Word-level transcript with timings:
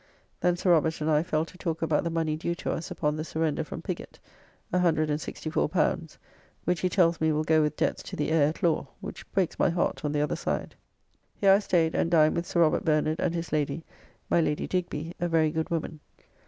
Then 0.39 0.57
Sir 0.57 0.71
Robert 0.71 0.99
and 0.99 1.11
I 1.11 1.21
fell 1.21 1.45
to 1.45 1.57
talk 1.59 1.83
about 1.83 2.03
the 2.03 2.09
money 2.09 2.35
due 2.35 2.55
to 2.55 2.71
us 2.71 2.89
upon 2.89 3.23
surrender 3.23 3.63
from 3.63 3.83
Piggott, 3.83 4.17
L164., 4.73 6.17
which 6.65 6.79
he 6.79 6.89
tells 6.89 7.21
me 7.21 7.31
will 7.31 7.43
go 7.43 7.61
with 7.61 7.75
debts 7.77 8.01
to 8.01 8.15
the 8.15 8.31
heir 8.31 8.47
at 8.47 8.63
law, 8.63 8.87
which 8.99 9.31
breaks 9.31 9.59
my 9.59 9.69
heart 9.69 10.03
on 10.03 10.11
the 10.11 10.19
other 10.21 10.35
side. 10.35 10.73
Here 11.35 11.51
I 11.53 11.59
staid 11.59 11.93
and 11.93 12.09
dined 12.09 12.35
with 12.35 12.47
Sir 12.47 12.61
Robert 12.61 12.83
Bernard 12.83 13.19
and 13.19 13.35
his 13.35 13.51
lady, 13.51 13.83
my 14.27 14.41
Lady 14.41 14.65
Digby, 14.65 15.13
a 15.19 15.27
very 15.27 15.51
good 15.51 15.69
woman. 15.69 15.99